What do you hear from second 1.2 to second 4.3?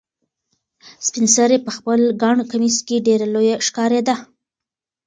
سرې په خپل ګڼ کمیس کې ډېره لویه ښکارېده.